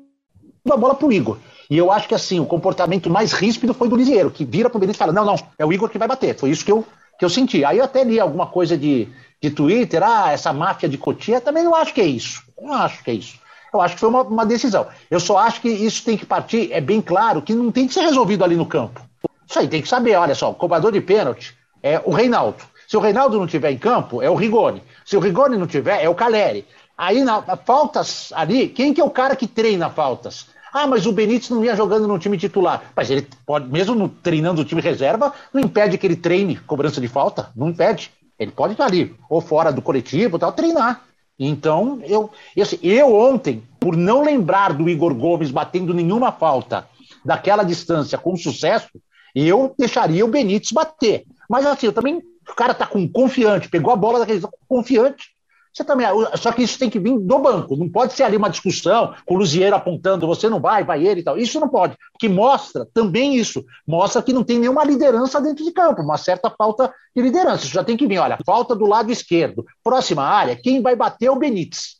[0.67, 1.37] a bola para o Igor.
[1.69, 4.77] E eu acho que assim, o comportamento mais ríspido foi do Lisieiro, que vira para
[4.77, 6.35] o Benítez e fala: não, não, é o Igor que vai bater.
[6.35, 6.83] Foi isso que eu,
[7.19, 7.63] que eu senti.
[7.63, 9.07] Aí eu até li alguma coisa de,
[9.39, 12.41] de Twitter, ah, essa máfia de Cotia, também não acho que é isso.
[12.59, 13.44] Não acho que é isso.
[13.75, 14.87] Eu acho que foi uma, uma, decisão.
[15.09, 17.93] Eu só acho que isso tem que partir, é bem claro, que não tem que
[17.93, 19.01] ser resolvido ali no campo.
[19.47, 22.57] Isso aí tem que saber, olha só, o cobrador de pênalti é o Reinaldo.
[22.87, 24.81] Se o Reinaldo não tiver em campo, é o Rigoni.
[25.05, 26.65] Se o Rigoni não tiver, é o Caleri.
[26.97, 30.47] Aí, na, na, faltas ali, quem que é o cara que treina faltas?
[30.71, 32.83] Ah, mas o Benítez não ia jogando no time titular.
[32.95, 36.99] Mas ele pode, mesmo no, treinando o time reserva, não impede que ele treine cobrança
[36.99, 37.49] de falta.
[37.55, 38.11] Não impede.
[38.37, 41.04] Ele pode estar ali, ou fora do coletivo, tal, treinar.
[41.37, 46.87] Então, eu, eu, assim, eu ontem, por não lembrar do Igor Gomes batendo nenhuma falta
[47.23, 48.89] daquela distância com sucesso,
[49.35, 51.25] eu deixaria o Benítez bater.
[51.49, 55.34] Mas assim, eu também, o cara tá com confiante, pegou a bola daquele confiante,
[55.75, 56.07] você também,
[56.37, 59.35] só que isso tem que vir do banco, não pode ser ali uma discussão com
[59.35, 61.37] o Luziero apontando, você não vai, vai ele e tal.
[61.37, 65.73] Isso não pode, que mostra também isso, mostra que não tem nenhuma liderança dentro de
[65.73, 67.65] campo, uma certa falta de liderança.
[67.65, 69.65] Isso já tem que vir, olha, falta do lado esquerdo.
[69.83, 71.95] Próxima área, quem vai bater é o Benítez.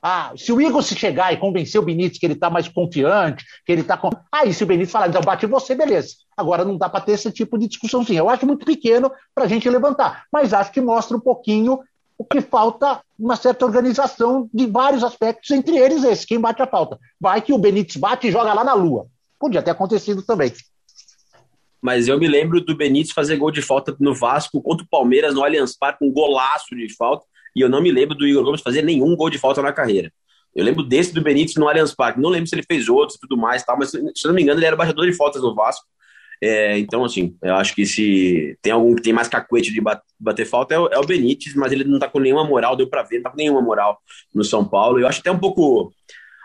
[0.00, 3.44] Ah, se o Igor se chegar e convencer o Benítez que ele está mais confiante,
[3.66, 4.10] que ele está com.
[4.32, 6.14] Aí, se o Benítez falar, então bate você, beleza.
[6.36, 8.20] Agora não dá para ter esse tipo de discussãozinha.
[8.20, 11.80] Eu acho muito pequeno para a gente levantar, mas acho que mostra um pouquinho
[12.18, 16.66] o que falta uma certa organização de vários aspectos, entre eles esse, quem bate a
[16.66, 16.98] falta.
[17.20, 19.06] Vai que o Benítez bate e joga lá na lua.
[19.38, 20.52] Podia ter acontecido também.
[21.80, 25.32] Mas eu me lembro do Benítez fazer gol de falta no Vasco contra o Palmeiras
[25.32, 28.62] no Allianz Parque, um golaço de falta, e eu não me lembro do Igor Gomes
[28.62, 30.12] fazer nenhum gol de falta na carreira.
[30.56, 32.20] Eu lembro desse do Benítez no Allianz Parque.
[32.20, 34.58] Não lembro se ele fez outros e tudo mais, tal, mas se não me engano,
[34.58, 35.86] ele era baixador de faltas no Vasco.
[36.42, 39.80] É, então, assim, eu acho que se tem algum que tem mais cacuete de
[40.18, 42.88] bater falta é o, é o Benítez, mas ele não tá com nenhuma moral, deu
[42.88, 43.98] para ver, não tá com nenhuma moral
[44.34, 45.00] no São Paulo.
[45.00, 45.92] Eu acho até um pouco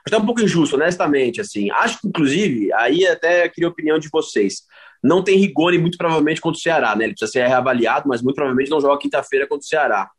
[0.06, 1.72] até um pouco injusto, honestamente, assim.
[1.72, 4.64] Acho que, inclusive, aí até queria a opinião de vocês.
[5.02, 7.06] Não tem Rigoni, muito provavelmente, contra o Ceará, né?
[7.06, 10.10] Ele precisa ser reavaliado, mas muito provavelmente não joga quinta-feira contra o Ceará.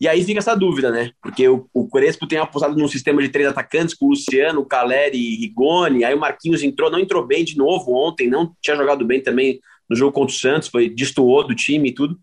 [0.00, 1.10] E aí fica essa dúvida, né?
[1.22, 4.66] Porque o, o Crespo tem apostado num sistema de três atacantes com o Luciano, o
[4.66, 6.04] Caleri e Rigoni.
[6.04, 9.60] Aí o Marquinhos entrou, não entrou bem de novo ontem, não tinha jogado bem também
[9.88, 12.18] no jogo contra o Santos, foi destoou do time e tudo.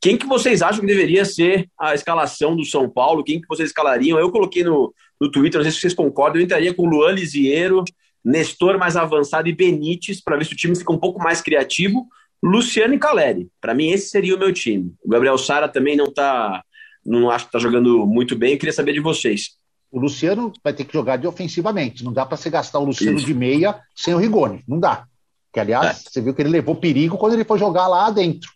[0.00, 3.22] Quem que vocês acham que deveria ser a escalação do São Paulo?
[3.22, 4.18] Quem que vocês escalariam?
[4.18, 7.84] Eu coloquei no, no Twitter, não sei se vocês concordam, eu entraria com Luan Lisiero,
[8.24, 12.06] Nestor mais avançado e Benítez, para ver se o time fica um pouco mais criativo.
[12.42, 13.48] Luciano e Caleri.
[13.60, 14.94] Para mim, esse seria o meu time.
[15.04, 16.62] O Gabriel Sara também não tá
[17.04, 18.52] não acho que está jogando muito bem.
[18.52, 19.56] Eu queria saber de vocês.
[19.90, 22.04] O Luciano vai ter que jogar de ofensivamente.
[22.04, 23.26] Não dá para você gastar o Luciano Isso.
[23.26, 24.62] de meia sem o Rigoni.
[24.66, 25.04] Não dá.
[25.52, 26.10] Que, aliás, é.
[26.10, 28.50] você viu que ele levou perigo quando ele foi jogar lá dentro.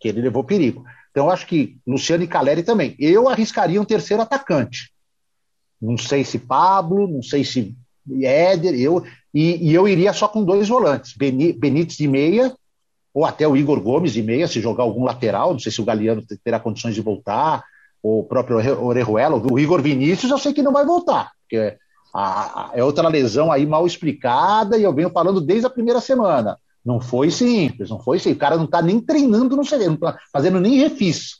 [0.00, 0.84] Que ele levou perigo.
[1.10, 2.96] Então, eu acho que Luciano e Caleri também.
[2.98, 4.92] Eu arriscaria um terceiro atacante.
[5.80, 7.76] Não sei se Pablo, não sei se
[8.22, 11.14] Éder, eu, e, e eu iria só com dois volantes.
[11.14, 12.54] Benítez de meia
[13.16, 15.84] ou até o Igor Gomes de meia, se jogar algum lateral, não sei se o
[15.86, 17.64] Galeano terá condições de voltar,
[18.02, 21.78] ou o próprio Orejuela, o Igor Vinícius, eu sei que não vai voltar, porque
[22.74, 26.58] é outra lesão aí mal explicada, e eu venho falando desde a primeira semana.
[26.84, 28.36] Não foi simples, não foi simples.
[28.36, 31.36] O cara não está nem treinando no CD, não está fazendo nem refis.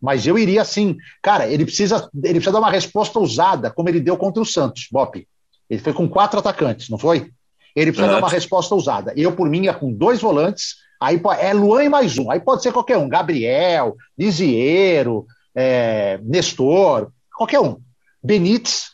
[0.00, 4.00] Mas eu iria assim, cara, ele precisa, ele precisa dar uma resposta ousada, como ele
[4.00, 5.28] deu contra o Santos, Bop.
[5.68, 7.30] Ele foi com quatro atacantes, não foi?
[7.76, 9.12] Ele precisa dar uma resposta ousada.
[9.14, 12.30] Eu, por mim, ia com dois volantes, Aí é Luan e mais um.
[12.30, 13.08] Aí pode ser qualquer um.
[13.08, 17.78] Gabriel, Lisiero, é, Nestor, qualquer um.
[18.22, 18.90] Benítez,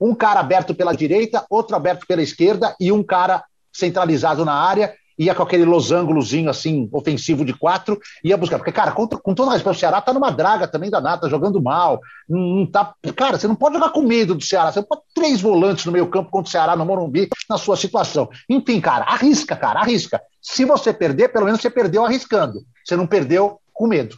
[0.00, 4.94] um cara aberto pela direita, outro aberto pela esquerda e um cara centralizado na área.
[5.18, 8.58] Ia com aquele losangulozinho assim, ofensivo de quatro, ia buscar.
[8.58, 11.28] Porque, cara, com, com toda a respeito, o Ceará tá numa draga também danada, tá
[11.28, 12.00] jogando mal.
[12.28, 14.72] Não tá, cara, você não pode jogar com medo do Ceará.
[14.72, 18.28] Você pode três volantes no meio campo contra o Ceará no Morumbi, na sua situação.
[18.48, 20.20] Enfim, cara, arrisca, cara, arrisca.
[20.40, 22.60] Se você perder, pelo menos você perdeu arriscando.
[22.84, 24.16] Você não perdeu com medo.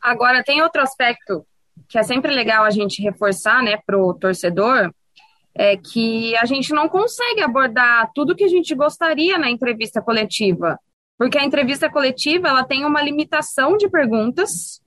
[0.00, 1.46] Agora, tem outro aspecto
[1.88, 4.92] que é sempre legal a gente reforçar, né, pro torcedor,
[5.54, 10.78] é que a gente não consegue abordar tudo que a gente gostaria na entrevista coletiva,
[11.18, 14.80] porque a entrevista coletiva ela tem uma limitação de perguntas,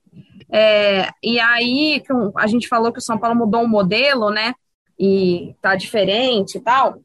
[0.51, 2.03] é, e aí
[2.35, 4.53] a gente falou que o São Paulo mudou o um modelo, né,
[4.99, 6.99] e tá diferente e tal,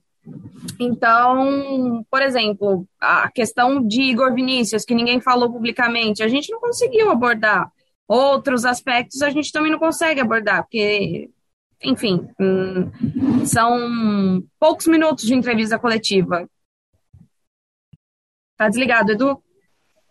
[0.79, 6.61] então, por exemplo, a questão de Igor Vinícius, que ninguém falou publicamente, a gente não
[6.61, 7.71] conseguiu abordar.
[8.07, 11.31] Outros aspectos a gente também não consegue abordar, porque,
[11.83, 16.49] enfim, hum, são poucos minutos de entrevista coletiva.
[18.57, 19.43] Tá desligado, Edu?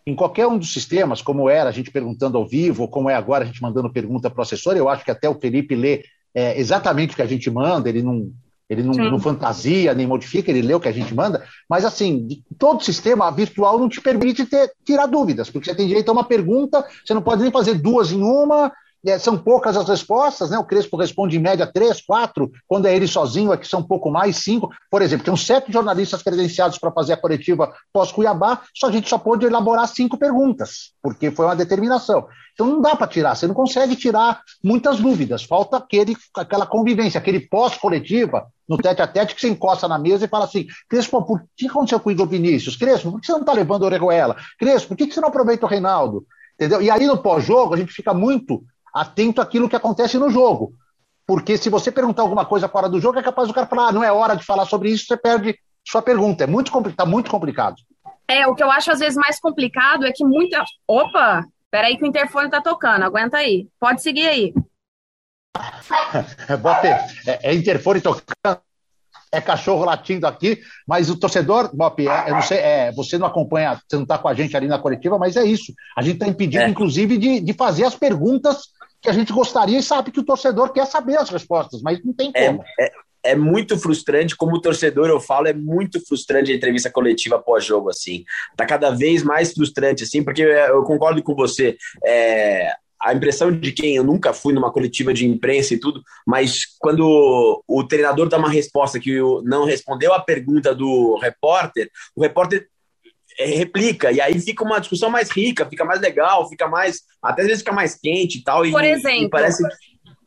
[0.06, 3.14] Em qualquer um dos sistemas, como era a gente perguntando ao vivo, ou como é
[3.14, 6.02] agora a gente mandando pergunta para o assessor, eu acho que até o Felipe lê
[6.34, 8.32] é, exatamente o que a gente manda, ele não
[8.68, 12.40] ele não, não, fantasia, nem modifica, ele lê o que a gente manda, mas assim,
[12.56, 16.22] todo sistema virtual não te permite ter, tirar dúvidas, porque você tem direito a uma
[16.22, 18.70] pergunta, você não pode nem fazer duas em uma,
[19.06, 20.58] é, são poucas as respostas, né?
[20.58, 24.10] O Crespo responde em média três, quatro, quando é ele sozinho, aqui são um pouco
[24.10, 24.70] mais, cinco.
[24.90, 29.08] Por exemplo, tem uns sete jornalistas credenciados para fazer a coletiva pós-Cuiabá, só a gente
[29.08, 32.26] só pôde elaborar cinco perguntas, porque foi uma determinação.
[32.52, 37.18] Então não dá para tirar, você não consegue tirar muitas dúvidas, falta aquele, aquela convivência,
[37.18, 41.22] aquele pós-coletiva, no tete a tete, que você encosta na mesa e fala assim: Crespo,
[41.24, 42.76] por que aconteceu com o Igor Vinícius?
[42.76, 44.36] Crespo, por que você não está levando o Orejuela?
[44.58, 46.24] Crespo, por que você não aproveita o Reinaldo?
[46.54, 46.82] Entendeu?
[46.82, 48.62] E aí no pós-jogo a gente fica muito
[48.94, 50.72] atento àquilo que acontece no jogo.
[51.26, 53.92] Porque se você perguntar alguma coisa fora do jogo, é capaz do cara falar, ah,
[53.92, 56.44] não é hora de falar sobre isso, você perde sua pergunta.
[56.44, 57.76] É muito tá muito complicado.
[58.26, 60.64] É, o que eu acho às vezes mais complicado é que muita.
[60.86, 61.44] Opa!
[61.70, 63.68] Peraí que o interfone tá tocando, aguenta aí.
[63.78, 64.54] Pode seguir aí.
[67.26, 68.60] é, é interfone tocando
[69.32, 73.26] é cachorro latindo aqui, mas o torcedor, Bop, é, eu não sei, é, você não
[73.26, 75.72] acompanha, você não está com a gente ali na coletiva, mas é isso.
[75.96, 76.68] A gente está impedido, é.
[76.68, 78.70] inclusive, de, de fazer as perguntas
[79.00, 82.12] que a gente gostaria e sabe que o torcedor quer saber as respostas, mas não
[82.12, 82.64] tem é, como.
[82.78, 82.90] É,
[83.22, 88.24] é, muito frustrante, como torcedor eu falo, é muito frustrante a entrevista coletiva pós-jogo, assim.
[88.56, 91.76] Tá cada vez mais frustrante, assim, porque eu concordo com você.
[92.04, 96.66] É, a impressão de quem eu nunca fui numa coletiva de imprensa e tudo, mas
[96.78, 102.60] quando o treinador dá uma resposta que não respondeu a pergunta do repórter, o repórter
[102.60, 102.66] é,
[103.46, 107.00] replica, e aí fica uma discussão mais rica, fica mais legal, fica mais.
[107.22, 108.62] Até às vezes fica mais quente e tal.
[108.70, 109.24] Por e, exemplo.
[109.24, 109.64] E parece...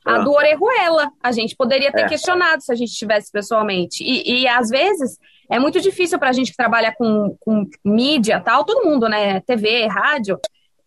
[0.06, 0.18] A Ah.
[0.20, 1.10] do Orejuela.
[1.24, 2.08] A gente poderia ter É.
[2.10, 4.04] questionado se a gente tivesse pessoalmente.
[4.04, 5.18] E, e às vezes
[5.50, 9.40] é muito difícil para a gente que trabalha com, com mídia tal, todo mundo, né?
[9.42, 10.38] TV, rádio.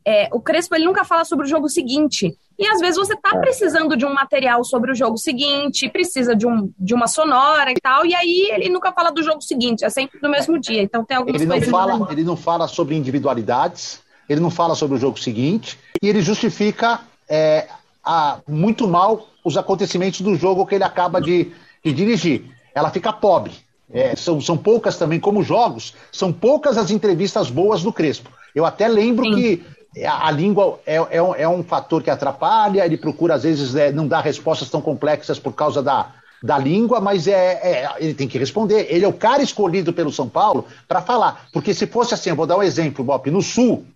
[0.06, 2.32] É, o Crespo ele nunca fala sobre o jogo seguinte.
[2.58, 3.16] E às vezes você É.
[3.16, 7.72] tá precisando de um material sobre o jogo seguinte, precisa de, um, de uma sonora
[7.72, 10.80] e tal, e aí ele nunca fala do jogo seguinte, é sempre no mesmo dia.
[10.82, 14.96] Então tem algumas Ele não, fala, ele não fala sobre individualidades, ele não fala sobre
[14.96, 17.66] o jogo seguinte, e ele justifica é,
[18.04, 21.52] a- muito mal os acontecimentos do jogo que ele acaba de,
[21.84, 22.44] de dirigir.
[22.74, 23.52] Ela fica pobre.
[23.92, 28.30] É, são, são poucas também, como jogos, são poucas as entrevistas boas do Crespo.
[28.54, 29.34] Eu até lembro Sim.
[29.34, 29.64] que
[30.04, 33.92] a, língua é, é um, é um fator que atrapalha, ele procura, às vezes, é,
[33.92, 37.34] não dar respostas tão complexas por causa da, da língua, mas é,
[37.84, 38.86] é- ele tem que responder.
[38.90, 41.46] Ele é o cara escolhido pelo São Paulo para falar.
[41.52, 43.86] Porque se fosse assim, eu vou dar um exemplo, Bop, no Sul,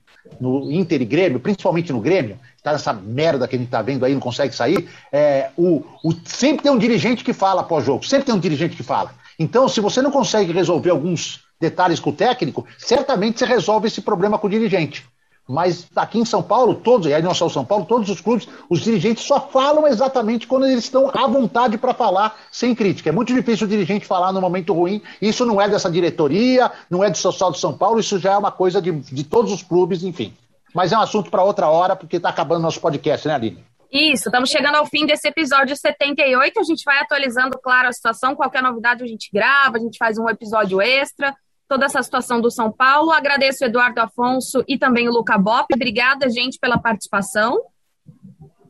[0.41, 4.05] no Inter e Grêmio, principalmente no Grêmio, tá nessa merda que a gente tá vendo
[4.05, 8.27] aí, não consegue sair, é, o, o- sempre tem um dirigente que fala pós-jogo, sempre
[8.27, 9.13] tem um dirigente que fala.
[9.39, 14.03] Então, se você não consegue resolver alguns detalhes com o técnico, certamente você resolve esse
[14.03, 15.05] problema com o dirigente.
[15.51, 18.21] Mas aqui em São Paulo, todos, e aí não só o São Paulo, todos os
[18.21, 23.09] clubes, os dirigentes só falam exatamente quando eles estão à vontade para falar sem crítica.
[23.09, 25.03] É muito difícil o dirigente falar no momento ruim.
[25.21, 28.39] Isso não é dessa diretoria, não é do social do São Paulo, isso já é
[28.39, 30.33] uma coisa de, de todos os clubes, enfim.
[30.73, 33.65] Mas é um assunto para outra hora, porque está acabando nosso podcast, né, Aline?
[33.93, 36.61] Isso, estamos chegando ao fim desse episódio 78.
[36.61, 38.37] A gente vai atualizando, claro, a situação.
[38.37, 41.35] Qualquer novidade a gente grava, a gente faz um episódio extra.
[41.71, 43.13] Toda essa situação do São Paulo.
[43.13, 45.73] Agradeço o Eduardo Afonso e também o Luca Bop.
[45.73, 47.61] Obrigada, gente, pela participação.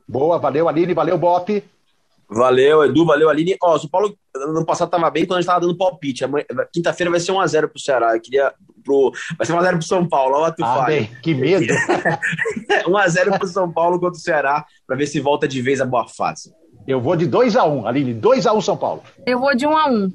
[0.06, 1.64] Boa, valeu, Aline, valeu, Bop.
[2.28, 3.56] Valeu, Edu, valeu, Aline.
[3.62, 6.26] Ó, o São Paulo ano passado tava bem quando a gente tava dando palpite.
[6.74, 8.14] Quinta-feira vai ser 1x0 pro Ceará.
[8.14, 8.52] Eu queria.
[8.84, 10.36] Pro, vai ser 1x0 pro São Paulo.
[10.36, 11.72] Olha o tu Ah, bem, que medo.
[12.86, 16.06] 1x0 pro São Paulo contra o Ceará, pra ver se volta de vez a boa
[16.06, 16.52] fase.
[16.86, 19.02] Eu vou de 2x1, Aline, 2x1 São Paulo.
[19.26, 20.12] Eu vou de um a um.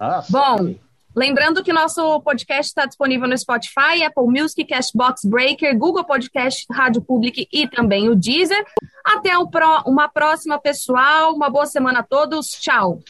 [0.00, 0.30] Nossa.
[0.30, 0.74] Bom,
[1.18, 7.02] lembrando que nosso podcast está disponível no Spotify, Apple Music, Cashbox Breaker, Google Podcast, Rádio
[7.02, 8.64] Public e também o Deezer.
[9.04, 9.50] Até o
[9.86, 11.34] uma próxima, pessoal.
[11.34, 12.52] Uma boa semana a todos.
[12.52, 13.00] Tchau.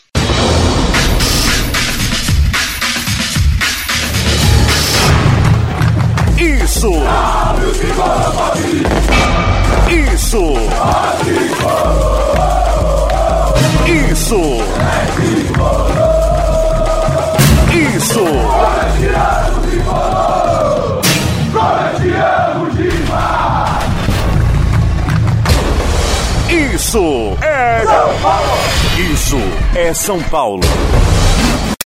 [6.39, 6.91] Isso!
[9.91, 10.55] Isso!
[13.87, 15.98] Isso!
[18.19, 18.57] Isso!
[26.49, 28.59] Isso é São Paulo!
[29.13, 29.37] Isso
[29.75, 30.61] é São Paulo!